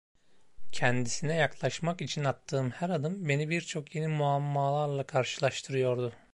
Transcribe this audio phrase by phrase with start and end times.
[0.71, 6.13] Kendisine yaklaşmak için attığım her adım beni birçok yeni muammalarla karşılaştırıyordu.